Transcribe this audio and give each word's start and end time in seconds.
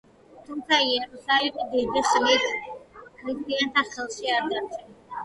თუმცა, 0.45 0.77
იერუსალიმი 0.93 1.65
დიდი 1.73 2.03
ხნით 2.07 2.47
ქრისტიანთა 3.19 3.85
ხელში 3.91 4.33
არ 4.39 4.49
დარჩენილა. 4.55 4.83